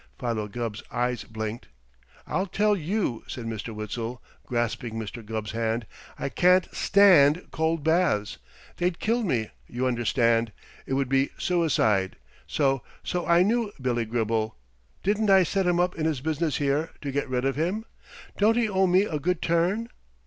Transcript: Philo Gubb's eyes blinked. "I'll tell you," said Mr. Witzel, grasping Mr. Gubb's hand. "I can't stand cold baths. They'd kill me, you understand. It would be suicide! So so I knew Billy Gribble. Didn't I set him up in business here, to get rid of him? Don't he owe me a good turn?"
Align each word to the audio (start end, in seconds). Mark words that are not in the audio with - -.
Philo 0.19 0.47
Gubb's 0.47 0.81
eyes 0.89 1.25
blinked. 1.25 1.67
"I'll 2.25 2.47
tell 2.47 2.75
you," 2.75 3.23
said 3.27 3.45
Mr. 3.45 3.69
Witzel, 3.71 4.19
grasping 4.47 4.95
Mr. 4.95 5.23
Gubb's 5.23 5.51
hand. 5.51 5.85
"I 6.17 6.27
can't 6.27 6.67
stand 6.73 7.45
cold 7.51 7.83
baths. 7.83 8.39
They'd 8.77 8.97
kill 8.97 9.21
me, 9.21 9.51
you 9.67 9.85
understand. 9.85 10.53
It 10.87 10.95
would 10.95 11.07
be 11.07 11.29
suicide! 11.37 12.15
So 12.47 12.81
so 13.03 13.27
I 13.27 13.43
knew 13.43 13.71
Billy 13.79 14.05
Gribble. 14.05 14.55
Didn't 15.03 15.29
I 15.29 15.43
set 15.43 15.67
him 15.67 15.79
up 15.79 15.95
in 15.95 16.05
business 16.23 16.55
here, 16.57 16.89
to 17.01 17.11
get 17.11 17.29
rid 17.29 17.45
of 17.45 17.55
him? 17.55 17.85
Don't 18.39 18.57
he 18.57 18.67
owe 18.67 18.87
me 18.87 19.03
a 19.03 19.19
good 19.19 19.39
turn?" 19.39 19.87